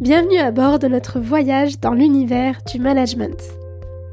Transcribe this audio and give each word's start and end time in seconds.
Bienvenue 0.00 0.38
à 0.38 0.50
bord 0.50 0.78
de 0.78 0.88
notre 0.88 1.20
voyage 1.20 1.78
dans 1.78 1.92
l'univers 1.92 2.62
du 2.72 2.80
management. 2.80 3.38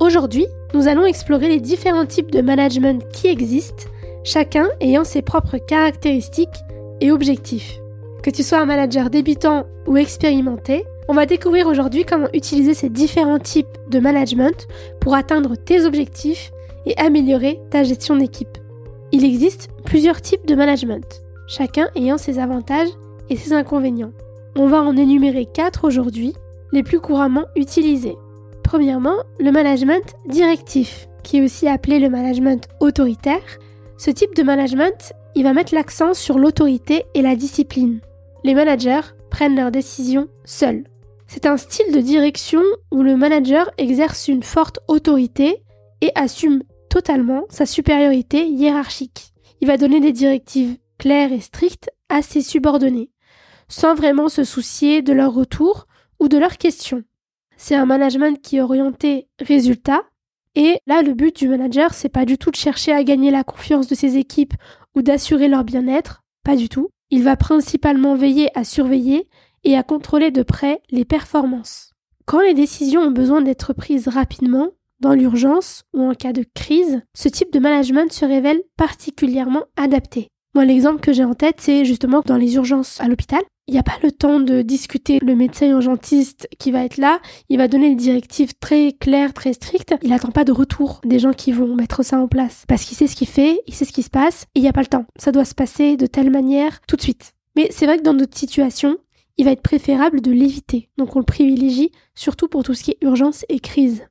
Aujourd'hui, 0.01 0.45
nous 0.73 0.89
allons 0.89 1.05
explorer 1.05 1.47
les 1.47 1.61
différents 1.61 2.05
types 2.05 2.29
de 2.29 2.41
management 2.41 3.07
qui 3.13 3.27
existent, 3.27 3.85
chacun 4.25 4.67
ayant 4.81 5.05
ses 5.05 5.21
propres 5.21 5.57
caractéristiques 5.57 6.49
et 6.99 7.09
objectifs. 7.09 7.79
Que 8.21 8.29
tu 8.29 8.43
sois 8.43 8.59
un 8.59 8.65
manager 8.65 9.09
débutant 9.09 9.65
ou 9.85 9.95
expérimenté, 9.95 10.83
on 11.07 11.13
va 11.13 11.25
découvrir 11.25 11.67
aujourd'hui 11.67 12.03
comment 12.03 12.27
utiliser 12.33 12.73
ces 12.73 12.89
différents 12.89 13.39
types 13.39 13.77
de 13.89 13.99
management 13.99 14.67
pour 14.99 15.15
atteindre 15.15 15.55
tes 15.55 15.85
objectifs 15.85 16.51
et 16.85 16.97
améliorer 16.97 17.61
ta 17.71 17.85
gestion 17.85 18.17
d'équipe. 18.17 18.57
Il 19.13 19.23
existe 19.23 19.69
plusieurs 19.85 20.19
types 20.19 20.45
de 20.47 20.55
management, 20.55 21.23
chacun 21.47 21.87
ayant 21.95 22.17
ses 22.17 22.39
avantages 22.39 22.89
et 23.29 23.37
ses 23.37 23.53
inconvénients. 23.53 24.11
On 24.59 24.65
va 24.65 24.81
en 24.81 24.97
énumérer 24.97 25.45
quatre 25.45 25.85
aujourd'hui, 25.85 26.33
les 26.71 26.81
plus 26.81 26.99
couramment 26.99 27.45
utilisés. 27.55 28.17
Premièrement, 28.63 29.17
le 29.39 29.51
management 29.51 30.15
directif, 30.27 31.07
qui 31.21 31.37
est 31.37 31.43
aussi 31.43 31.67
appelé 31.67 31.99
le 31.99 32.09
management 32.09 32.67
autoritaire. 32.79 33.59
Ce 33.99 34.09
type 34.09 34.35
de 34.35 34.41
management, 34.41 35.13
il 35.35 35.43
va 35.43 35.53
mettre 35.53 35.75
l'accent 35.75 36.15
sur 36.15 36.39
l'autorité 36.39 37.05
et 37.13 37.21
la 37.21 37.35
discipline. 37.35 37.99
Les 38.43 38.55
managers 38.55 39.01
prennent 39.29 39.55
leurs 39.55 39.69
décisions 39.69 40.27
seuls. 40.43 40.85
C'est 41.27 41.45
un 41.45 41.57
style 41.57 41.93
de 41.93 42.01
direction 42.01 42.63
où 42.91 43.03
le 43.03 43.15
manager 43.15 43.69
exerce 43.77 44.27
une 44.27 44.41
forte 44.41 44.79
autorité 44.87 45.61
et 46.01 46.11
assume 46.15 46.63
totalement 46.89 47.43
sa 47.49 47.67
supériorité 47.67 48.47
hiérarchique. 48.47 49.33
Il 49.61 49.67
va 49.67 49.77
donner 49.77 49.99
des 49.99 50.13
directives 50.13 50.77
claires 50.97 51.31
et 51.31 51.41
strictes 51.41 51.91
à 52.09 52.23
ses 52.23 52.41
subordonnés 52.41 53.11
sans 53.67 53.95
vraiment 53.95 54.29
se 54.29 54.43
soucier 54.43 55.01
de 55.01 55.13
leur 55.13 55.33
retour 55.33 55.87
ou 56.19 56.27
de 56.27 56.37
leurs 56.37 56.57
questions. 56.57 57.03
C'est 57.57 57.75
un 57.75 57.85
management 57.85 58.41
qui 58.41 58.57
est 58.57 58.61
orienté 58.61 59.27
résultat. 59.39 60.03
Et 60.55 60.79
là, 60.87 61.01
le 61.01 61.13
but 61.13 61.35
du 61.35 61.47
manager, 61.47 61.93
c'est 61.93 62.09
pas 62.09 62.25
du 62.25 62.37
tout 62.37 62.51
de 62.51 62.55
chercher 62.55 62.91
à 62.91 63.03
gagner 63.03 63.31
la 63.31 63.43
confiance 63.43 63.87
de 63.87 63.95
ses 63.95 64.17
équipes 64.17 64.53
ou 64.95 65.01
d'assurer 65.01 65.47
leur 65.47 65.63
bien-être. 65.63 66.23
Pas 66.43 66.55
du 66.55 66.69
tout. 66.69 66.89
Il 67.09 67.23
va 67.23 67.35
principalement 67.35 68.15
veiller 68.15 68.49
à 68.57 68.63
surveiller 68.63 69.27
et 69.63 69.77
à 69.77 69.83
contrôler 69.83 70.31
de 70.31 70.43
près 70.43 70.81
les 70.89 71.05
performances. 71.05 71.91
Quand 72.25 72.41
les 72.41 72.53
décisions 72.53 73.01
ont 73.01 73.11
besoin 73.11 73.41
d'être 73.41 73.73
prises 73.73 74.07
rapidement, 74.07 74.71
dans 74.99 75.13
l'urgence 75.13 75.83
ou 75.93 76.01
en 76.01 76.13
cas 76.13 76.33
de 76.33 76.43
crise, 76.55 77.01
ce 77.13 77.29
type 77.29 77.53
de 77.53 77.59
management 77.59 78.11
se 78.11 78.25
révèle 78.25 78.61
particulièrement 78.77 79.65
adapté. 79.75 80.29
Moi, 80.57 80.65
l'exemple 80.65 81.01
que 81.01 81.13
j'ai 81.13 81.23
en 81.23 81.35
tête, 81.35 81.57
c'est 81.59 81.85
justement 81.85 82.23
dans 82.25 82.35
les 82.35 82.55
urgences 82.55 82.99
à 82.99 83.07
l'hôpital. 83.07 83.41
Il 83.67 83.73
n'y 83.75 83.79
a 83.79 83.83
pas 83.83 83.99
le 84.01 84.11
temps 84.11 84.39
de 84.39 84.63
discuter. 84.63 85.19
Le 85.21 85.35
médecin 85.35 85.69
urgentiste 85.69 86.47
qui 86.57 86.71
va 86.71 86.83
être 86.83 86.97
là, 86.97 87.19
il 87.47 87.59
va 87.59 87.67
donner 87.67 87.91
des 87.91 87.95
directives 87.95 88.55
très 88.59 88.93
claires, 88.93 89.35
très 89.35 89.53
strictes. 89.53 89.93
Il 90.01 90.09
n'attend 90.09 90.31
pas 90.31 90.45
de 90.45 90.51
retour 90.51 90.99
des 91.05 91.19
gens 91.19 91.31
qui 91.31 91.51
vont 91.51 91.75
mettre 91.75 92.03
ça 92.03 92.19
en 92.19 92.27
place. 92.27 92.63
Parce 92.67 92.85
qu'il 92.85 92.97
sait 92.97 93.05
ce 93.05 93.15
qu'il 93.15 93.27
fait, 93.27 93.61
il 93.67 93.75
sait 93.75 93.85
ce 93.85 93.93
qui 93.93 94.01
se 94.01 94.09
passe, 94.09 94.47
et 94.55 94.59
il 94.59 94.61
n'y 94.63 94.67
a 94.67 94.73
pas 94.73 94.81
le 94.81 94.87
temps. 94.87 95.05
Ça 95.15 95.31
doit 95.31 95.45
se 95.45 95.53
passer 95.53 95.95
de 95.95 96.07
telle 96.07 96.31
manière, 96.31 96.81
tout 96.87 96.95
de 96.95 97.03
suite. 97.03 97.33
Mais 97.55 97.67
c'est 97.69 97.85
vrai 97.85 97.99
que 97.99 98.03
dans 98.03 98.15
d'autres 98.15 98.35
situations, 98.35 98.97
il 99.37 99.45
va 99.45 99.51
être 99.51 99.61
préférable 99.61 100.21
de 100.21 100.31
l'éviter. 100.31 100.89
Donc 100.97 101.15
on 101.15 101.19
le 101.19 101.25
privilégie, 101.25 101.91
surtout 102.15 102.47
pour 102.47 102.63
tout 102.63 102.73
ce 102.73 102.81
qui 102.81 102.91
est 102.93 103.03
urgence 103.03 103.45
et 103.47 103.59
crise. 103.59 104.07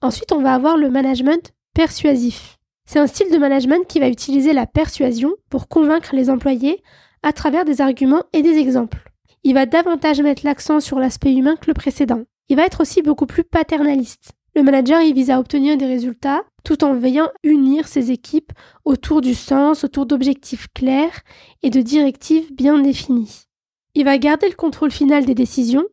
Ensuite, 0.00 0.30
on 0.30 0.42
va 0.42 0.54
avoir 0.54 0.76
le 0.76 0.90
management 0.90 1.52
persuasif. 1.74 2.55
C'est 2.86 3.00
un 3.00 3.08
style 3.08 3.32
de 3.32 3.38
management 3.38 3.86
qui 3.86 3.98
va 3.98 4.08
utiliser 4.08 4.52
la 4.52 4.66
persuasion 4.66 5.34
pour 5.50 5.68
convaincre 5.68 6.14
les 6.14 6.30
employés 6.30 6.82
à 7.22 7.32
travers 7.32 7.64
des 7.64 7.80
arguments 7.80 8.22
et 8.32 8.42
des 8.42 8.58
exemples. 8.58 9.10
Il 9.42 9.54
va 9.54 9.66
davantage 9.66 10.20
mettre 10.20 10.44
l'accent 10.44 10.80
sur 10.80 10.98
l'aspect 10.98 11.34
humain 11.34 11.56
que 11.56 11.66
le 11.66 11.74
précédent. 11.74 12.22
Il 12.48 12.56
va 12.56 12.64
être 12.64 12.80
aussi 12.80 13.02
beaucoup 13.02 13.26
plus 13.26 13.42
paternaliste. 13.42 14.32
Le 14.54 14.62
manager 14.62 15.02
il 15.02 15.14
vise 15.14 15.30
à 15.30 15.38
obtenir 15.40 15.76
des 15.76 15.86
résultats 15.86 16.44
tout 16.64 16.84
en 16.84 16.94
veillant 16.94 17.28
unir 17.42 17.86
ses 17.88 18.10
équipes 18.10 18.52
autour 18.84 19.20
du 19.20 19.34
sens, 19.34 19.84
autour 19.84 20.06
d'objectifs 20.06 20.68
clairs 20.72 21.22
et 21.62 21.70
de 21.70 21.80
directives 21.80 22.54
bien 22.54 22.78
définies. 22.78 23.46
Il 23.94 24.04
va 24.04 24.18
garder 24.18 24.48
le 24.48 24.54
contrôle 24.54 24.90
final 24.90 25.24
des 25.24 25.34
décisions, 25.34 25.84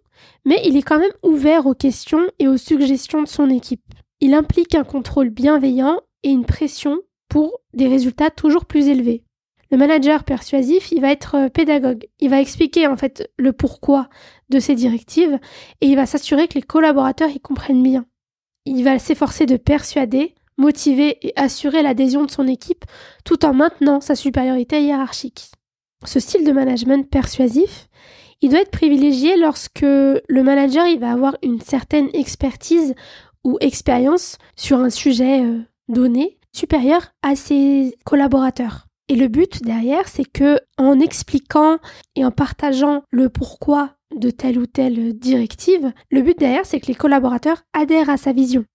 mais 0.46 0.62
il 0.66 0.78
est 0.78 0.82
quand 0.82 1.00
même 1.00 1.12
ouvert 1.24 1.66
aux 1.66 1.74
questions 1.74 2.26
et 2.40 2.48
aux 2.48 2.58
suggestions 2.58 3.22
de 3.22 3.28
son 3.28 3.50
équipe. 3.50 3.84
Il 4.22 4.34
implique 4.34 4.76
un 4.76 4.84
contrôle 4.84 5.30
bienveillant 5.30 6.00
et 6.23 6.29
une 6.29 6.45
pression 6.45 7.00
pour 7.29 7.59
des 7.73 7.88
résultats 7.88 8.29
toujours 8.29 8.66
plus 8.66 8.88
élevés. 8.88 9.23
Le 9.73 9.78
manager 9.78 10.23
persuasif, 10.23 10.91
il 10.91 11.01
va 11.01 11.11
être 11.11 11.35
euh, 11.35 11.50
pédagogue. 11.50 12.06
Il 12.19 12.29
va 12.29 12.39
expliquer 12.39 12.85
en 12.85 12.95
fait 12.95 13.31
le 13.38 13.53
pourquoi 13.53 14.07
de 14.50 14.59
ces 14.59 14.75
directives 14.75 15.39
et 15.81 15.88
il 15.88 15.95
va 15.95 16.06
s'assurer 16.06 16.47
que 16.47 16.53
les 16.53 16.61
collaborateurs 16.61 17.31
y 17.31 17.39
comprennent 17.39 17.81
bien. 17.81 18.06
Il 18.66 18.84
va 18.84 19.00
s'efforcer 19.00 19.47
de 19.47 19.57
persuader, 19.57 20.35
motiver 20.57 21.17
et 21.25 21.34
assurer 21.35 21.81
l'adhésion 21.81 22.23
de 22.23 22.29
son 22.29 22.47
équipe 22.47 22.85
tout 23.25 23.45
en 23.45 23.53
maintenant 23.55 24.00
sa 24.00 24.16
supériorité 24.16 24.84
hiérarchique. 24.84 25.50
Ce 26.05 26.19
style 26.19 26.45
de 26.45 26.51
management 26.51 27.09
persuasif, 27.09 27.88
il 28.41 28.51
doit 28.51 28.61
être 28.61 28.69
privilégié 28.69 29.38
lorsque 29.38 29.81
le 29.81 30.44
manager 30.44 30.85
il 30.85 31.00
va 31.00 31.11
avoir 31.11 31.35
une 31.41 31.61
certaine 31.61 32.09
expertise 32.13 32.94
ou 33.44 33.57
expérience 33.59 34.38
sur 34.55 34.78
un 34.78 34.91
sujet 34.91 35.41
euh, 35.90 35.94
donné 35.94 36.40
supérieur 36.56 37.14
à 37.22 37.36
ses 37.36 37.96
collaborateurs. 38.06 38.88
Et 39.10 39.16
le 39.16 39.28
but 39.28 39.64
derrière, 39.64 40.08
c'est 40.08 40.26
que 40.26 40.60
en 40.78 41.00
expliquant 41.00 41.80
et 42.16 42.24
en 42.24 42.32
partageant 42.32 43.04
le 43.12 43.30
pourquoi 43.30 43.96
de 44.16 44.30
telle 44.30 44.58
ou 44.60 44.66
telle 44.66 45.14
directive, 45.14 45.92
le 46.12 46.22
but 46.22 46.38
derrière, 46.38 46.66
c'est 46.66 46.80
que 46.80 46.88
les 46.88 46.96
collaborateurs 46.96 47.64
adhèrent 47.74 48.10
à 48.10 48.18
sa 48.18 48.32
vision. 48.32 48.66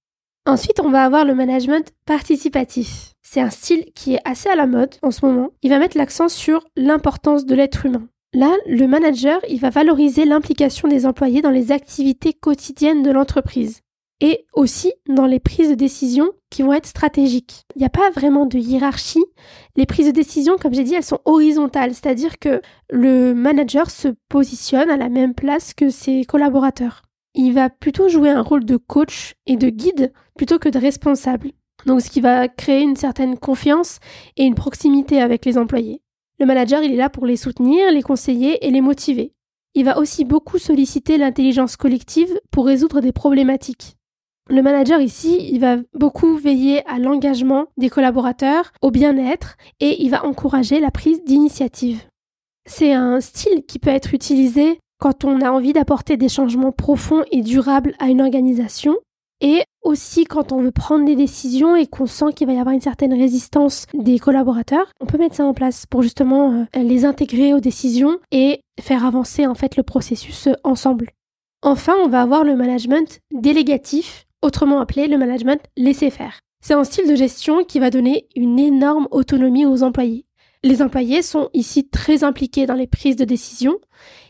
Ensuite, 0.47 0.81
on 0.81 0.91
va 0.91 1.05
avoir 1.05 1.25
le 1.25 1.35
management 1.35 1.93
participatif. 2.07 3.13
C'est 3.23 3.41
un 3.41 3.51
style 3.51 3.85
qui 3.95 4.15
est 4.15 4.21
assez 4.25 4.49
à 4.49 4.57
la 4.57 4.67
mode 4.67 4.97
en 5.03 5.11
ce 5.11 5.25
moment. 5.25 5.51
Il 5.63 5.71
va 5.71 5.79
mettre 5.79 5.99
l'accent 5.99 6.29
sur 6.29 6.65
l'importance 6.77 7.45
de 7.45 7.55
l'être 7.55 7.87
humain. 7.87 8.09
Là, 8.35 8.55
le 8.67 8.87
manager, 8.87 9.41
il 9.49 9.61
va 9.61 9.71
valoriser 9.71 10.25
l'implication 10.25 10.89
des 10.89 11.07
employés 11.07 11.43
dans 11.43 11.51
les 11.51 11.73
activités 11.73 12.33
quotidiennes 12.33 13.03
de 13.03 13.11
l'entreprise 13.11 13.81
et 14.21 14.47
aussi 14.53 14.93
dans 15.09 15.27
les 15.27 15.41
prises 15.41 15.71
de 15.71 15.75
décision 15.75 16.31
qui 16.51 16.63
vont 16.63 16.73
être 16.73 16.87
stratégiques. 16.87 17.65
Il 17.77 17.81
n'y 17.81 17.87
a 17.87 17.91
pas 17.91 18.11
vraiment 18.11 18.47
de 18.47 18.59
hiérarchie. 18.59 19.25
Les 19.77 19.87
prises 19.87 20.07
de 20.07 20.13
décision, 20.13 20.57
comme 20.57 20.75
j'ai 20.75 20.85
dit, 20.85 20.95
elles 20.95 21.05
sont 21.05 21.21
horizontales, 21.25 21.95
c'est-à-dire 21.95 22.39
que 22.39 22.61
le 22.91 23.35
manager 23.35 23.91
se 23.91 24.09
positionne 24.29 24.91
à 24.91 24.97
la 24.97 25.09
même 25.09 25.35
place 25.35 25.75
que 25.75 25.91
ses 25.91 26.25
collaborateurs. 26.25 27.03
Il 27.35 27.53
va 27.53 27.71
plutôt 27.71 28.09
jouer 28.09 28.31
un 28.31 28.43
rôle 28.43 28.65
de 28.65 28.77
coach 28.77 29.35
et 29.47 29.57
de 29.57 29.69
guide 29.69 30.13
plutôt 30.37 30.59
que 30.59 30.69
de 30.69 30.79
responsable. 30.79 31.53
Donc 31.87 32.01
ce 32.01 32.11
qui 32.11 32.21
va 32.21 32.49
créer 32.49 32.83
une 32.83 32.97
certaine 32.97 33.39
confiance 33.39 34.01
et 34.37 34.45
une 34.45 34.57
proximité 34.57 35.21
avec 35.21 35.45
les 35.45 35.59
employés. 35.59 36.03
Le 36.41 36.47
manager, 36.47 36.83
il 36.83 36.93
est 36.93 36.97
là 36.97 37.11
pour 37.11 37.27
les 37.27 37.37
soutenir, 37.37 37.93
les 37.93 38.03
conseiller 38.03 38.67
et 38.67 38.71
les 38.71 38.81
motiver. 38.81 39.33
Il 39.75 39.85
va 39.85 39.99
aussi 39.99 40.25
beaucoup 40.25 40.59
solliciter 40.59 41.19
l'intelligence 41.19 41.77
collective 41.77 42.41
pour 42.51 42.67
résoudre 42.67 43.01
des 43.01 43.13
problématiques. 43.13 43.98
Le 44.51 44.63
manager 44.63 45.01
ici, 45.01 45.49
il 45.53 45.61
va 45.61 45.77
beaucoup 45.93 46.37
veiller 46.37 46.87
à 46.89 46.99
l'engagement 46.99 47.67
des 47.77 47.91
collaborateurs, 47.91 48.73
au 48.81 48.91
bien-être 48.91 49.57
et 49.79 50.03
il 50.03 50.11
va 50.11 50.25
encourager 50.25 50.81
la 50.81 50.91
prise 50.91 51.23
d'initiative. 51.23 52.01
C'est 52.67 52.93
un 52.93 53.21
style 53.21 53.65
qui 53.67 53.79
peut 53.79 53.91
être 53.91 54.15
utilisé 54.15 54.81
quand 54.99 55.25
on 55.25 55.43
a 55.43 55.51
envie 55.51 55.75
d'apporter 55.75 56.17
des 56.17 56.31
changements 56.31 56.73
profonds 56.73 57.25
et 57.31 57.43
durables 57.43 57.95
à 57.99 58.09
une 58.09 58.23
organisation 58.23 58.97
et 59.41 59.63
aussi 59.83 60.25
quand 60.25 60.51
on 60.51 60.61
veut 60.61 60.73
prendre 60.73 61.05
des 61.05 61.15
décisions 61.15 61.77
et 61.77 61.87
qu'on 61.87 62.07
sent 62.07 62.33
qu'il 62.35 62.47
va 62.47 62.55
y 62.55 62.59
avoir 62.59 62.75
une 62.75 62.81
certaine 62.81 63.15
résistance 63.15 63.87
des 63.95 64.19
collaborateurs, 64.19 64.93
on 65.01 65.07
peut 65.07 65.19
mettre 65.19 65.37
ça 65.37 65.45
en 65.45 65.55
place 65.55 65.87
pour 65.87 66.03
justement 66.03 66.67
euh, 66.75 66.83
les 66.83 67.05
intégrer 67.05 67.55
aux 67.55 67.61
décisions 67.61 68.19
et 68.33 68.61
faire 68.81 69.05
avancer 69.05 69.47
en 69.47 69.55
fait 69.55 69.77
le 69.77 69.83
processus 69.83 70.49
ensemble. 70.65 71.11
Enfin, 71.63 71.95
on 72.05 72.09
va 72.09 72.23
avoir 72.23 72.45
le 72.45 72.57
management 72.57 73.21
délégatif 73.33 74.28
autrement 74.43 74.81
appelé 74.81 75.07
le 75.09 75.19
management 75.19 75.61
laisser-faire. 75.77 76.41
C'est 76.61 76.75
un 76.75 76.85
style 76.85 77.09
de 77.09 77.15
gestion 77.15 77.65
qui 77.65 77.79
va 77.79 77.91
donner 77.91 78.29
une 78.35 78.59
énorme 78.59 79.09
autonomie 79.11 79.67
aux 79.67 79.83
employés. 79.83 80.27
Les 80.65 80.83
employés 80.83 81.23
sont 81.23 81.51
ici 81.55 81.89
très 81.89 82.25
impliqués 82.25 82.67
dans 82.67 82.75
les 82.75 82.89
prises 82.89 83.17
de 83.17 83.25
décision 83.25 83.79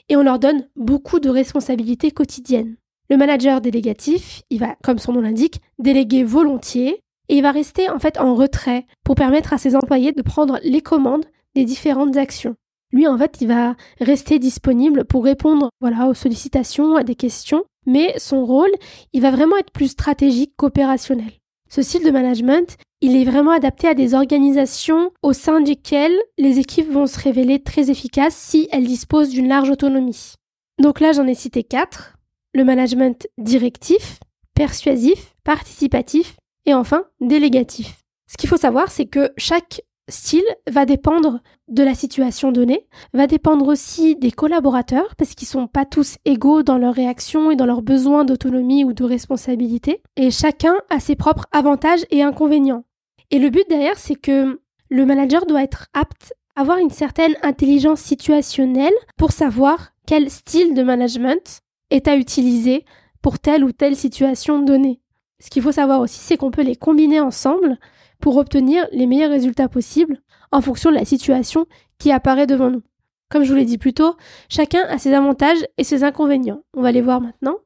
et 0.08 0.16
on 0.16 0.22
leur 0.22 0.38
donne 0.38 0.68
beaucoup 0.76 1.20
de 1.20 1.30
responsabilités 1.30 2.10
quotidiennes. 2.10 2.76
Le 3.08 3.16
manager 3.16 3.62
délégatif, 3.62 4.42
il 4.50 4.60
va, 4.60 4.76
comme 4.82 4.98
son 4.98 5.12
nom 5.12 5.22
l'indique, 5.22 5.60
déléguer 5.78 6.24
volontiers 6.24 7.00
et 7.30 7.36
il 7.36 7.42
va 7.42 7.52
rester 7.52 7.88
en 7.88 7.98
fait 7.98 8.18
en 8.20 8.34
retrait 8.34 8.86
pour 9.04 9.14
permettre 9.14 9.54
à 9.54 9.58
ses 9.58 9.74
employés 9.74 10.12
de 10.12 10.22
prendre 10.22 10.58
les 10.62 10.82
commandes 10.82 11.24
des 11.54 11.64
différentes 11.64 12.16
actions. 12.16 12.56
Lui, 12.92 13.06
en 13.06 13.18
fait, 13.18 13.38
il 13.40 13.48
va 13.48 13.76
rester 14.00 14.38
disponible 14.38 15.04
pour 15.04 15.24
répondre, 15.24 15.70
aux 15.82 16.14
sollicitations, 16.14 16.96
à 16.96 17.04
des 17.04 17.16
questions, 17.16 17.64
mais 17.88 18.14
son 18.18 18.44
rôle, 18.44 18.70
il 19.12 19.22
va 19.22 19.30
vraiment 19.30 19.56
être 19.56 19.72
plus 19.72 19.88
stratégique 19.88 20.52
qu'opérationnel. 20.56 21.32
Ce 21.70 21.82
style 21.82 22.04
de 22.04 22.10
management, 22.10 22.76
il 23.00 23.16
est 23.16 23.24
vraiment 23.24 23.50
adapté 23.50 23.88
à 23.88 23.94
des 23.94 24.14
organisations 24.14 25.10
au 25.22 25.32
sein 25.32 25.60
desquelles 25.60 26.16
les 26.36 26.58
équipes 26.58 26.90
vont 26.90 27.06
se 27.06 27.18
révéler 27.18 27.62
très 27.62 27.90
efficaces 27.90 28.36
si 28.36 28.68
elles 28.72 28.86
disposent 28.86 29.30
d'une 29.30 29.48
large 29.48 29.70
autonomie. 29.70 30.34
Donc 30.80 31.00
là, 31.00 31.12
j'en 31.12 31.26
ai 31.26 31.34
cité 31.34 31.64
quatre. 31.64 32.16
Le 32.54 32.64
management 32.64 33.26
directif, 33.38 34.20
persuasif, 34.54 35.34
participatif 35.44 36.36
et 36.66 36.74
enfin 36.74 37.04
délégatif. 37.20 37.96
Ce 38.30 38.36
qu'il 38.36 38.48
faut 38.48 38.56
savoir, 38.56 38.90
c'est 38.90 39.06
que 39.06 39.32
chaque 39.38 39.80
style 40.08 40.44
va 40.70 40.86
dépendre 40.86 41.40
de 41.68 41.82
la 41.82 41.94
situation 41.94 42.52
donnée, 42.52 42.86
va 43.12 43.26
dépendre 43.26 43.66
aussi 43.66 44.16
des 44.16 44.30
collaborateurs, 44.30 45.14
parce 45.16 45.34
qu'ils 45.34 45.48
sont 45.48 45.66
pas 45.66 45.84
tous 45.84 46.16
égaux 46.24 46.62
dans 46.62 46.78
leurs 46.78 46.94
réactions 46.94 47.50
et 47.50 47.56
dans 47.56 47.66
leurs 47.66 47.82
besoins 47.82 48.24
d'autonomie 48.24 48.84
ou 48.84 48.92
de 48.92 49.04
responsabilité, 49.04 50.02
et 50.16 50.30
chacun 50.30 50.76
a 50.90 51.00
ses 51.00 51.16
propres 51.16 51.46
avantages 51.52 52.04
et 52.10 52.22
inconvénients. 52.22 52.84
Et 53.30 53.38
le 53.38 53.50
but 53.50 53.68
derrière, 53.68 53.98
c'est 53.98 54.14
que 54.16 54.60
le 54.88 55.06
manager 55.06 55.46
doit 55.46 55.62
être 55.62 55.88
apte 55.92 56.32
à 56.56 56.62
avoir 56.62 56.78
une 56.78 56.90
certaine 56.90 57.36
intelligence 57.42 58.00
situationnelle 58.00 58.94
pour 59.16 59.32
savoir 59.32 59.90
quel 60.06 60.30
style 60.30 60.74
de 60.74 60.82
management 60.82 61.60
est 61.90 62.08
à 62.08 62.16
utiliser 62.16 62.84
pour 63.22 63.38
telle 63.38 63.64
ou 63.64 63.72
telle 63.72 63.96
situation 63.96 64.58
donnée. 64.60 65.00
Ce 65.40 65.50
qu'il 65.50 65.62
faut 65.62 65.72
savoir 65.72 66.00
aussi, 66.00 66.18
c'est 66.18 66.36
qu'on 66.36 66.50
peut 66.50 66.62
les 66.62 66.76
combiner 66.76 67.20
ensemble 67.20 67.78
pour 68.20 68.36
obtenir 68.36 68.86
les 68.92 69.06
meilleurs 69.06 69.30
résultats 69.30 69.68
possibles 69.68 70.20
en 70.52 70.60
fonction 70.60 70.90
de 70.90 70.96
la 70.96 71.04
situation 71.04 71.66
qui 71.98 72.12
apparaît 72.12 72.46
devant 72.46 72.70
nous. 72.70 72.82
Comme 73.30 73.44
je 73.44 73.50
vous 73.50 73.56
l'ai 73.56 73.64
dit 73.64 73.78
plus 73.78 73.92
tôt, 73.92 74.16
chacun 74.48 74.82
a 74.88 74.98
ses 74.98 75.12
avantages 75.12 75.64
et 75.76 75.84
ses 75.84 76.02
inconvénients. 76.02 76.62
On 76.74 76.82
va 76.82 76.92
les 76.92 77.02
voir 77.02 77.20
maintenant. 77.20 77.56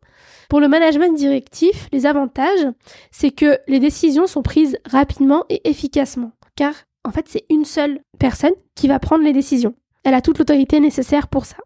Pour 0.48 0.60
le 0.60 0.68
management 0.68 1.14
directif, 1.16 1.88
les 1.92 2.04
avantages, 2.04 2.66
c'est 3.10 3.30
que 3.30 3.58
les 3.68 3.78
décisions 3.78 4.26
sont 4.26 4.42
prises 4.42 4.76
rapidement 4.84 5.44
et 5.48 5.68
efficacement. 5.68 6.32
Car, 6.56 6.74
en 7.04 7.12
fait, 7.12 7.26
c'est 7.28 7.46
une 7.48 7.64
seule 7.64 8.00
personne 8.18 8.52
qui 8.74 8.88
va 8.88 8.98
prendre 8.98 9.24
les 9.24 9.32
décisions. 9.32 9.74
Elle 10.04 10.14
a 10.14 10.20
toute 10.20 10.38
l'autorité 10.38 10.80
nécessaire 10.80 11.28
pour 11.28 11.46
ça. 11.46 11.56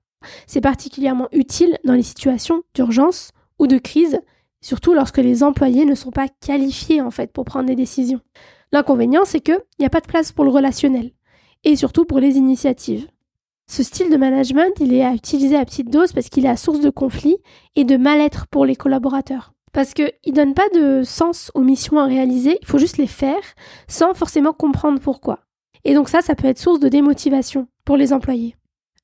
C'est 0.46 0.60
particulièrement 0.60 1.28
utile 1.32 1.78
dans 1.84 1.94
les 1.94 2.02
situations 2.02 2.62
d'urgence 2.74 3.30
ou 3.58 3.66
de 3.66 3.78
crise, 3.78 4.20
surtout 4.60 4.92
lorsque 4.92 5.18
les 5.18 5.42
employés 5.42 5.84
ne 5.84 5.94
sont 5.94 6.10
pas 6.10 6.28
qualifiés, 6.28 7.00
en 7.00 7.10
fait, 7.10 7.32
pour 7.32 7.44
prendre 7.44 7.66
des 7.66 7.76
décisions. 7.76 8.20
L'inconvénient, 8.72 9.24
c'est 9.24 9.40
qu'il 9.40 9.60
n'y 9.78 9.86
a 9.86 9.90
pas 9.90 10.00
de 10.00 10.06
place 10.06 10.32
pour 10.32 10.44
le 10.44 10.50
relationnel, 10.50 11.12
et 11.64 11.76
surtout 11.76 12.04
pour 12.04 12.18
les 12.18 12.36
initiatives. 12.36 13.08
Ce 13.68 13.82
style 13.82 14.10
de 14.10 14.16
management, 14.16 14.72
il 14.80 14.94
est 14.94 15.04
à 15.04 15.12
utiliser 15.12 15.56
à 15.56 15.64
petite 15.64 15.90
dose 15.90 16.12
parce 16.12 16.28
qu'il 16.28 16.46
est 16.46 16.50
à 16.50 16.56
source 16.56 16.80
de 16.80 16.90
conflits 16.90 17.38
et 17.74 17.84
de 17.84 17.96
mal-être 17.96 18.46
pour 18.46 18.64
les 18.64 18.76
collaborateurs. 18.76 19.52
Parce 19.72 19.92
qu'il 19.92 20.12
ne 20.26 20.32
donne 20.32 20.54
pas 20.54 20.68
de 20.74 21.02
sens 21.02 21.50
aux 21.54 21.62
missions 21.62 21.98
à 21.98 22.06
réaliser, 22.06 22.58
il 22.62 22.66
faut 22.66 22.78
juste 22.78 22.96
les 22.96 23.08
faire 23.08 23.42
sans 23.88 24.14
forcément 24.14 24.52
comprendre 24.52 25.00
pourquoi. 25.00 25.40
Et 25.84 25.94
donc 25.94 26.08
ça, 26.08 26.22
ça 26.22 26.34
peut 26.34 26.46
être 26.46 26.58
source 26.58 26.80
de 26.80 26.88
démotivation 26.88 27.66
pour 27.84 27.96
les 27.96 28.12
employés. 28.12 28.56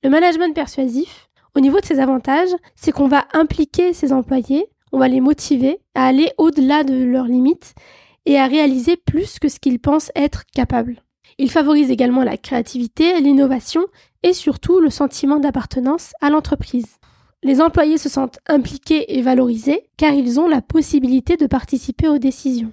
Le 0.04 0.10
management 0.10 0.54
persuasif, 0.54 1.28
au 1.56 1.60
niveau 1.60 1.80
de 1.80 1.84
ses 1.84 1.98
avantages, 1.98 2.54
c'est 2.74 2.92
qu'on 2.92 3.08
va 3.08 3.26
impliquer 3.34 3.92
ses 3.92 4.12
employés, 4.12 4.66
on 4.92 4.98
va 4.98 5.08
les 5.08 5.20
motiver 5.20 5.80
à 5.94 6.06
aller 6.06 6.32
au-delà 6.38 6.84
de 6.84 7.02
leurs 7.02 7.26
limites 7.26 7.74
et 8.26 8.38
à 8.38 8.46
réaliser 8.46 8.96
plus 8.96 9.38
que 9.38 9.48
ce 9.48 9.58
qu'ils 9.58 9.80
pensent 9.80 10.12
être 10.14 10.44
capables. 10.54 11.02
Il 11.38 11.50
favorise 11.50 11.90
également 11.90 12.24
la 12.24 12.36
créativité, 12.36 13.20
l'innovation 13.20 13.82
et 14.22 14.32
surtout 14.32 14.80
le 14.80 14.90
sentiment 14.90 15.40
d'appartenance 15.40 16.12
à 16.20 16.30
l'entreprise. 16.30 16.98
Les 17.42 17.60
employés 17.60 17.98
se 17.98 18.08
sentent 18.08 18.38
impliqués 18.46 19.18
et 19.18 19.22
valorisés 19.22 19.88
car 19.96 20.12
ils 20.12 20.38
ont 20.38 20.48
la 20.48 20.62
possibilité 20.62 21.36
de 21.36 21.46
participer 21.46 22.08
aux 22.08 22.18
décisions. 22.18 22.72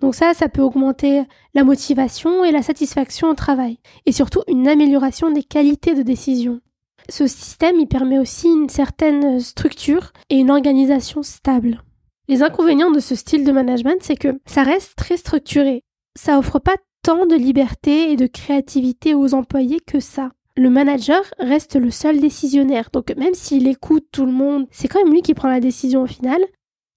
Donc 0.00 0.14
ça, 0.14 0.32
ça 0.34 0.48
peut 0.48 0.62
augmenter 0.62 1.22
la 1.54 1.64
motivation 1.64 2.44
et 2.44 2.52
la 2.52 2.62
satisfaction 2.62 3.28
au 3.30 3.34
travail, 3.34 3.78
et 4.06 4.12
surtout 4.12 4.42
une 4.46 4.68
amélioration 4.68 5.30
des 5.30 5.42
qualités 5.42 5.94
de 5.94 6.02
décision. 6.02 6.60
Ce 7.08 7.26
système, 7.26 7.80
il 7.80 7.88
permet 7.88 8.18
aussi 8.18 8.48
une 8.48 8.68
certaine 8.68 9.40
structure 9.40 10.12
et 10.30 10.36
une 10.36 10.50
organisation 10.50 11.22
stable. 11.22 11.82
Les 12.28 12.42
inconvénients 12.42 12.90
de 12.90 13.00
ce 13.00 13.14
style 13.14 13.44
de 13.44 13.52
management, 13.52 13.98
c'est 14.02 14.16
que 14.16 14.38
ça 14.44 14.62
reste 14.62 14.96
très 14.96 15.16
structuré. 15.16 15.82
Ça 16.14 16.38
offre 16.38 16.58
pas 16.58 16.76
tant 17.02 17.24
de 17.24 17.34
liberté 17.34 18.12
et 18.12 18.16
de 18.16 18.26
créativité 18.26 19.14
aux 19.14 19.32
employés 19.32 19.80
que 19.80 19.98
ça. 19.98 20.30
Le 20.54 20.68
manager 20.68 21.22
reste 21.38 21.76
le 21.76 21.90
seul 21.90 22.20
décisionnaire, 22.20 22.90
donc 22.92 23.16
même 23.16 23.32
s'il 23.32 23.66
écoute 23.66 24.06
tout 24.12 24.26
le 24.26 24.32
monde, 24.32 24.66
c'est 24.70 24.88
quand 24.88 25.02
même 25.02 25.12
lui 25.12 25.22
qui 25.22 25.32
prend 25.32 25.48
la 25.48 25.60
décision 25.60 26.02
au 26.02 26.06
final. 26.06 26.44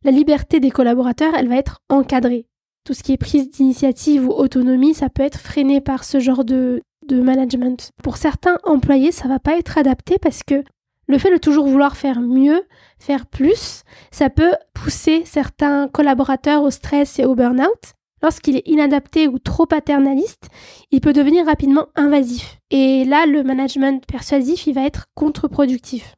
La 0.04 0.12
liberté 0.12 0.60
des 0.60 0.72
collaborateurs, 0.72 1.34
elle 1.36 1.48
va 1.48 1.58
être 1.58 1.80
encadrée. 1.88 2.48
Tout 2.84 2.94
ce 2.94 3.04
qui 3.04 3.14
est 3.14 3.18
prise 3.18 3.50
d'initiative 3.52 4.28
ou 4.28 4.32
autonomie, 4.32 4.96
ça 4.96 5.10
peut 5.10 5.24
être 5.24 5.40
freiné 5.40 5.80
par 5.80 6.04
ce 6.04 6.20
genre 6.20 6.44
de, 6.44 6.82
de 7.08 7.22
management. 7.22 7.92
Pour 8.04 8.18
certains 8.18 8.58
employés, 8.64 9.12
ça 9.12 9.30
va 9.30 9.40
pas 9.40 9.58
être 9.58 9.78
adapté 9.78 10.18
parce 10.20 10.42
que 10.44 10.64
le 11.08 11.18
fait 11.18 11.32
de 11.32 11.38
toujours 11.38 11.68
vouloir 11.68 11.98
faire 11.98 12.22
mieux, 12.22 12.64
faire 13.00 13.26
plus, 13.26 13.84
ça 14.12 14.30
peut 14.30 14.54
pousser 14.74 15.24
certains 15.26 15.88
collaborateurs 15.88 16.64
au 16.64 16.72
stress 16.72 17.20
et 17.20 17.26
au 17.26 17.36
burn-out. 17.36 17.94
Lorsqu'il 18.22 18.56
est 18.56 18.68
inadapté 18.68 19.28
ou 19.28 19.40
trop 19.40 19.66
paternaliste, 19.66 20.50
il 20.92 21.02
peut 21.02 21.14
devenir 21.14 21.46
rapidement 21.46 21.88
invasif. 21.96 22.60
Et 22.70 23.04
là, 23.04 23.26
le 23.26 23.44
management 23.44 24.06
persuasif, 24.06 24.68
il 24.68 24.74
va 24.74 24.86
être 24.86 25.08
contre-productif. 25.16 26.16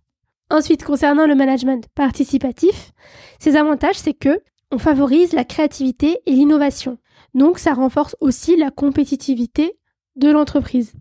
Ensuite, 0.50 0.84
concernant 0.84 1.26
le 1.26 1.36
management 1.36 1.88
participatif, 1.96 2.92
ses 3.40 3.56
avantages, 3.56 3.98
c'est 3.98 4.14
que 4.14 4.42
on 4.72 4.78
favorise 4.78 5.34
la 5.34 5.46
créativité 5.46 6.20
et 6.26 6.32
l'innovation. 6.32 6.98
Donc, 7.34 7.58
ça 7.58 7.74
renforce 7.74 8.16
aussi 8.20 8.58
la 8.58 8.70
compétitivité 8.70 9.80
de 10.16 10.30
l'entreprise 10.30 10.94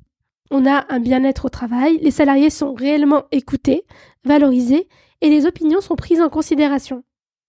on 0.52 0.66
a 0.66 0.84
un 0.90 1.00
bien-être 1.00 1.46
au 1.46 1.49
travail, 1.49 1.99
les 2.02 2.10
salariés 2.10 2.50
sont 2.50 2.75
réellement 2.75 3.25
écoutés, 3.32 3.84
valorisés 4.22 4.87
et 5.22 5.31
les 5.31 5.46
opinions 5.46 5.81
sont 5.81 5.96
prises 5.96 6.20
en 6.20 6.28
considération. 6.28 7.02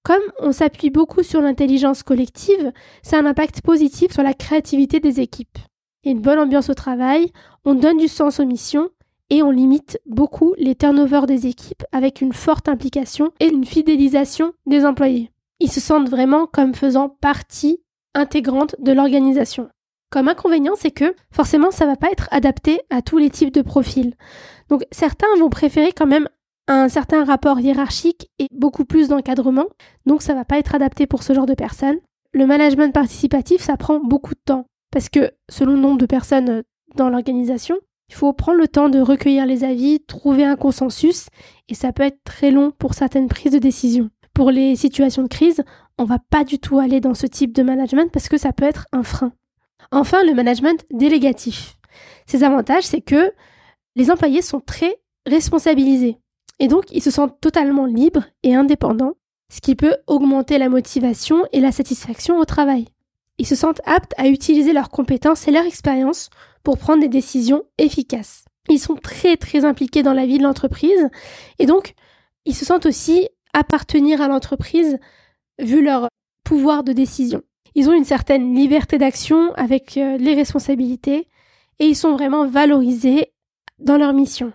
Comme 0.03 0.23
on 0.39 0.53
s'appuie 0.53 0.89
beaucoup 0.89 1.21
sur 1.21 1.41
l'intelligence 1.41 2.01
collective, 2.01 2.71
ça 3.03 3.17
a 3.17 3.19
un 3.19 3.25
impact 3.25 3.61
positif 3.61 4.13
sur 4.13 4.23
la 4.23 4.33
créativité 4.33 5.01
des 5.01 5.19
équipes. 5.19 5.59
Il 6.03 6.13
une 6.13 6.21
bonne 6.21 6.39
ambiance 6.39 6.69
au 6.69 6.73
travail, 6.73 7.31
on 7.65 7.75
donne 7.75 7.97
du 7.97 8.07
sens 8.07 8.39
aux 8.39 8.45
missions 8.45 8.89
et 9.29 9.43
on 9.43 9.51
limite 9.51 9.99
beaucoup 10.05 10.53
les 10.57 10.75
turnovers 10.75 11.27
des 11.27 11.47
équipes 11.47 11.83
avec 11.91 12.21
une 12.21 12.33
forte 12.33 12.69
implication 12.69 13.31
et 13.41 13.47
une 13.47 13.65
fidélisation 13.65 14.53
des 14.65 14.85
employés. 14.85 15.29
Ils 15.59 15.71
se 15.71 15.81
sentent 15.81 16.09
vraiment 16.09 16.45
comme 16.45 16.73
faisant 16.73 17.09
partie 17.09 17.81
intégrante 18.13 18.75
de 18.79 18.93
l'organisation. 18.93 19.69
Comme 20.13 20.27
inconvénient, 20.27 20.75
c'est 20.77 20.91
que 20.91 21.15
forcément, 21.31 21.71
ça 21.71 21.87
va 21.87 21.95
pas 21.95 22.11
être 22.11 22.27
adapté 22.29 22.79
à 22.91 23.01
tous 23.01 23.17
les 23.17 23.31
types 23.31 23.51
de 23.51 23.63
profils. 23.63 24.13
Donc 24.69 24.83
certains 24.91 25.25
vont 25.39 25.49
préférer 25.49 25.91
quand 25.91 26.05
même 26.05 26.29
un 26.67 26.87
certain 26.87 27.25
rapport 27.25 27.59
hiérarchique 27.59 28.29
et 28.37 28.47
beaucoup 28.51 28.85
plus 28.85 29.07
d'encadrement. 29.07 29.65
Donc 30.05 30.21
ça 30.21 30.35
va 30.35 30.45
pas 30.45 30.59
être 30.59 30.75
adapté 30.75 31.07
pour 31.07 31.23
ce 31.23 31.33
genre 31.33 31.47
de 31.47 31.55
personnes. 31.55 31.97
Le 32.31 32.45
management 32.45 32.93
participatif, 32.93 33.63
ça 33.63 33.75
prend 33.75 33.99
beaucoup 33.99 34.35
de 34.35 34.39
temps 34.45 34.67
parce 34.91 35.09
que 35.09 35.31
selon 35.49 35.73
le 35.73 35.79
nombre 35.79 35.97
de 35.97 36.05
personnes 36.05 36.49
euh, 36.49 36.61
dans 36.95 37.09
l'organisation, 37.09 37.77
il 38.09 38.13
faut 38.13 38.33
prendre 38.33 38.59
le 38.59 38.67
temps 38.67 38.89
de 38.89 38.99
recueillir 38.99 39.47
les 39.47 39.63
avis, 39.63 39.99
trouver 39.99 40.45
un 40.45 40.57
consensus 40.57 41.25
et 41.69 41.73
ça 41.73 41.91
peut 41.91 42.03
être 42.03 42.23
très 42.23 42.51
long 42.51 42.69
pour 42.69 42.93
certaines 42.93 43.29
prises 43.29 43.53
de 43.53 43.57
décision. 43.57 44.11
Pour 44.35 44.51
les 44.51 44.75
situations 44.75 45.23
de 45.23 45.27
crise, 45.27 45.63
on 45.97 46.05
va 46.05 46.19
pas 46.19 46.43
du 46.43 46.59
tout 46.59 46.77
aller 46.77 46.99
dans 46.99 47.15
ce 47.15 47.25
type 47.25 47.51
de 47.51 47.63
management 47.63 48.11
parce 48.11 48.29
que 48.29 48.37
ça 48.37 48.53
peut 48.53 48.65
être 48.65 48.85
un 48.91 49.01
frein. 49.01 49.31
Enfin, 49.95 50.23
le 50.23 50.33
management 50.33 50.83
délégatif. 50.89 51.77
Ses 52.25 52.43
avantages, 52.43 52.85
c'est 52.85 53.01
que 53.01 53.31
les 53.95 54.09
employés 54.09 54.41
sont 54.41 54.59
très 54.59 54.97
responsabilisés 55.27 56.17
et 56.57 56.67
donc 56.67 56.85
ils 56.91 57.01
se 57.01 57.11
sentent 57.11 57.39
totalement 57.39 57.85
libres 57.85 58.25
et 58.41 58.55
indépendants, 58.55 59.13
ce 59.51 59.61
qui 59.61 59.75
peut 59.75 59.97
augmenter 60.07 60.57
la 60.57 60.67
motivation 60.67 61.45
et 61.51 61.59
la 61.59 61.71
satisfaction 61.71 62.39
au 62.39 62.45
travail. 62.45 62.87
Ils 63.37 63.45
se 63.45 63.55
sentent 63.55 63.81
aptes 63.85 64.13
à 64.17 64.27
utiliser 64.27 64.73
leurs 64.73 64.89
compétences 64.89 65.47
et 65.47 65.51
leur 65.51 65.65
expérience 65.65 66.31
pour 66.63 66.79
prendre 66.79 67.01
des 67.01 67.07
décisions 67.07 67.63
efficaces. 67.77 68.45
Ils 68.69 68.79
sont 68.79 68.95
très 68.95 69.37
très 69.37 69.63
impliqués 69.63 70.01
dans 70.01 70.13
la 70.13 70.25
vie 70.25 70.39
de 70.39 70.43
l'entreprise 70.43 71.09
et 71.59 71.67
donc 71.67 71.93
ils 72.45 72.55
se 72.55 72.65
sentent 72.65 72.87
aussi 72.87 73.29
appartenir 73.53 74.21
à 74.21 74.27
l'entreprise 74.27 74.97
vu 75.59 75.83
leur 75.83 76.07
pouvoir 76.43 76.83
de 76.83 76.93
décision. 76.93 77.43
Ils 77.75 77.89
ont 77.89 77.93
une 77.93 78.05
certaine 78.05 78.55
liberté 78.55 78.97
d'action 78.97 79.53
avec 79.55 79.97
euh, 79.97 80.17
les 80.17 80.35
responsabilités 80.35 81.27
et 81.79 81.85
ils 81.85 81.95
sont 81.95 82.13
vraiment 82.13 82.45
valorisés 82.45 83.31
dans 83.79 83.97
leur 83.97 84.13
mission. 84.13 84.53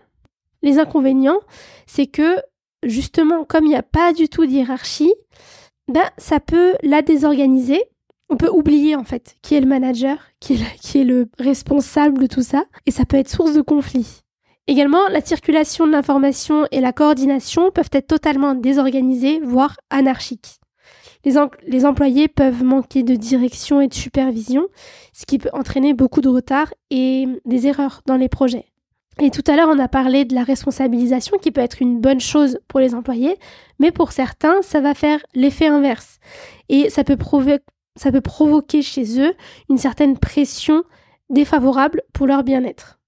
Les 0.62 0.78
inconvénients, 0.78 1.40
c'est 1.86 2.06
que 2.06 2.36
justement, 2.82 3.44
comme 3.44 3.64
il 3.64 3.70
n'y 3.70 3.76
a 3.76 3.82
pas 3.82 4.12
du 4.12 4.28
tout 4.28 4.46
d'hierarchie, 4.46 5.12
ben, 5.88 6.08
ça 6.16 6.40
peut 6.40 6.74
la 6.82 7.02
désorganiser. 7.02 7.82
On 8.28 8.36
peut 8.36 8.50
oublier 8.50 8.94
en 8.94 9.04
fait 9.04 9.36
qui 9.42 9.54
est 9.54 9.60
le 9.60 9.66
manager, 9.66 10.18
qui 10.38 10.54
est, 10.54 10.78
qui 10.80 10.98
est 10.98 11.04
le 11.04 11.28
responsable 11.38 12.18
de 12.18 12.26
tout 12.26 12.42
ça, 12.42 12.64
et 12.86 12.90
ça 12.90 13.04
peut 13.04 13.16
être 13.16 13.30
source 13.30 13.54
de 13.54 13.62
conflit. 13.62 14.22
Également, 14.66 15.08
la 15.08 15.22
circulation 15.22 15.86
de 15.86 15.92
l'information 15.92 16.66
et 16.70 16.80
la 16.80 16.92
coordination 16.92 17.70
peuvent 17.70 17.88
être 17.92 18.06
totalement 18.06 18.54
désorganisées, 18.54 19.40
voire 19.42 19.78
anarchiques. 19.88 20.60
Les, 21.24 21.84
employés 21.84 22.28
peuvent 22.28 22.64
manquer 22.64 23.02
de 23.02 23.14
direction 23.14 23.80
et 23.80 23.88
de 23.88 23.94
supervision, 23.94 24.66
ce 25.12 25.26
qui 25.26 25.38
peut 25.38 25.50
entraîner 25.52 25.92
beaucoup 25.92 26.20
de 26.20 26.28
retard 26.28 26.72
et 26.90 27.26
des 27.44 27.66
erreurs 27.66 28.02
dans 28.06 28.16
les 28.16 28.28
projets. 28.28 28.66
Et 29.20 29.30
tout 29.30 29.42
à 29.48 29.56
l'heure, 29.56 29.68
on 29.70 29.78
a 29.80 29.88
parlé 29.88 30.24
de 30.24 30.34
la 30.34 30.44
responsabilisation 30.44 31.38
qui 31.38 31.50
peut 31.50 31.60
être 31.60 31.82
une 31.82 32.00
bonne 32.00 32.20
chose 32.20 32.60
pour 32.68 32.78
les 32.78 32.94
employés, 32.94 33.36
mais 33.80 33.90
pour 33.90 34.12
certains, 34.12 34.62
ça 34.62 34.80
va 34.80 34.94
faire 34.94 35.20
l'effet 35.34 35.66
inverse. 35.66 36.20
Et 36.68 36.88
ça 36.88 37.02
peut, 37.02 37.16
ça 37.96 38.12
peut 38.12 38.20
provoquer 38.20 38.82
chez 38.82 39.20
eux 39.20 39.34
une 39.68 39.78
certaine 39.78 40.16
pression 40.16 40.84
défavorable 41.30 42.02
pour 42.12 42.26
leur 42.26 42.44
bien-être. 42.44 43.00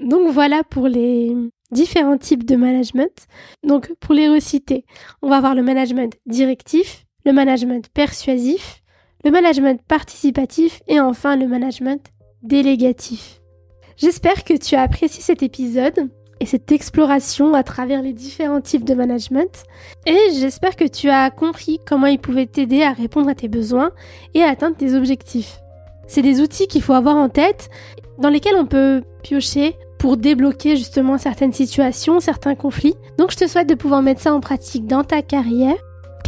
Donc 0.00 0.30
voilà 0.30 0.64
pour 0.64 0.88
les 0.88 1.36
différents 1.70 2.18
types 2.18 2.44
de 2.44 2.56
management. 2.56 3.26
Donc 3.62 3.92
pour 4.00 4.14
les 4.14 4.28
reciter, 4.28 4.84
on 5.20 5.28
va 5.28 5.36
avoir 5.36 5.54
le 5.54 5.62
management 5.62 6.16
directif, 6.26 7.06
le 7.24 7.32
management 7.32 7.88
persuasif, 7.92 8.82
le 9.24 9.30
management 9.30 9.80
participatif 9.86 10.80
et 10.88 11.00
enfin 11.00 11.36
le 11.36 11.46
management 11.46 12.10
délégatif. 12.42 13.40
J'espère 13.96 14.44
que 14.44 14.54
tu 14.54 14.74
as 14.74 14.82
apprécié 14.82 15.22
cet 15.22 15.42
épisode 15.42 16.08
et 16.40 16.46
cette 16.46 16.72
exploration 16.72 17.52
à 17.52 17.62
travers 17.62 18.00
les 18.00 18.14
différents 18.14 18.62
types 18.62 18.84
de 18.84 18.94
management 18.94 19.64
et 20.06 20.18
j'espère 20.38 20.74
que 20.74 20.86
tu 20.86 21.10
as 21.10 21.30
compris 21.30 21.80
comment 21.86 22.06
ils 22.06 22.18
pouvaient 22.18 22.46
t'aider 22.46 22.82
à 22.82 22.92
répondre 22.92 23.28
à 23.28 23.34
tes 23.34 23.48
besoins 23.48 23.92
et 24.32 24.42
à 24.42 24.48
atteindre 24.48 24.76
tes 24.76 24.94
objectifs. 24.94 25.60
C'est 26.06 26.22
des 26.22 26.40
outils 26.40 26.66
qu'il 26.66 26.82
faut 26.82 26.94
avoir 26.94 27.16
en 27.16 27.28
tête 27.28 27.68
dans 28.18 28.30
lesquels 28.30 28.56
on 28.56 28.66
peut 28.66 29.02
piocher 29.22 29.76
pour 29.98 30.16
débloquer 30.16 30.76
justement 30.76 31.18
certaines 31.18 31.52
situations, 31.52 32.20
certains 32.20 32.54
conflits. 32.54 32.94
Donc 33.18 33.30
je 33.32 33.36
te 33.36 33.46
souhaite 33.46 33.68
de 33.68 33.74
pouvoir 33.74 34.00
mettre 34.00 34.22
ça 34.22 34.34
en 34.34 34.40
pratique 34.40 34.86
dans 34.86 35.04
ta 35.04 35.20
carrière. 35.20 35.76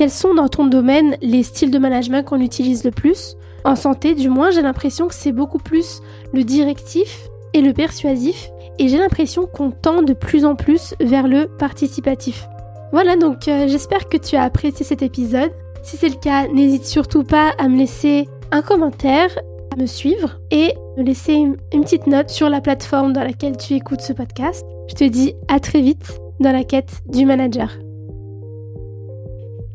Quels 0.03 0.11
sont 0.11 0.35
dans 0.35 0.49
ton 0.49 0.67
domaine 0.67 1.17
les 1.23 1.45
styles 1.45 1.71
de 1.71 1.79
management 1.79 2.25
qu'on 2.25 2.41
utilise 2.41 2.83
le 2.83 2.91
plus? 2.91 3.37
En 3.65 3.77
santé, 3.77 4.17
du 4.17 4.29
moins, 4.29 4.51
j'ai 4.51 4.61
l'impression 4.61 5.07
que 5.07 5.15
c'est 5.15 5.31
beaucoup 5.31 5.61
plus 5.61 6.01
le 6.35 6.43
directif 6.43 7.29
et 7.55 7.61
le 7.61 7.73
persuasif. 7.73 8.51
Et 8.81 8.89
j'ai 8.89 8.99
l'impression 8.99 9.47
qu'on 9.47 9.71
tend 9.71 10.03
de 10.03 10.13
plus 10.13 10.45
en 10.45 10.57
plus 10.57 10.97
vers 11.01 11.29
le 11.29 11.47
participatif. 11.47 12.49
Voilà, 12.91 13.15
donc 13.15 13.47
euh, 13.47 13.69
j'espère 13.69 14.09
que 14.09 14.17
tu 14.17 14.35
as 14.35 14.43
apprécié 14.43 14.85
cet 14.85 15.03
épisode. 15.03 15.53
Si 15.85 15.97
c'est 15.97 16.09
le 16.09 16.17
cas, 16.17 16.49
n'hésite 16.49 16.85
surtout 16.85 17.23
pas 17.23 17.53
à 17.59 17.69
me 17.69 17.79
laisser 17.79 18.29
un 18.51 18.63
commentaire 18.63 19.31
me 19.79 19.87
suivre 19.87 20.41
et 20.51 20.75
me 20.97 21.05
laisser 21.05 21.35
une, 21.35 21.57
petite 21.71 22.09
note 22.09 22.29
sur 22.29 22.49
la 22.49 22.61
plateforme 22.61 23.13
dans 23.13 23.23
laquelle 23.23 23.57
tu 23.57 23.75
écoutes 23.75 24.01
ce 24.01 24.13
podcast. 24.13 24.67
Je 24.89 24.97
te 24.97 25.05
dis 25.05 25.35
à 25.47 25.61
très 25.61 25.81
vite 25.81 26.19
dans 26.41 26.51
la 26.51 26.65
quête 26.65 27.03
du 27.07 27.25
manager. 27.25 27.71